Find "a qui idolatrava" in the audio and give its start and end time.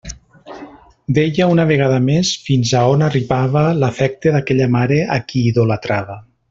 5.19-6.23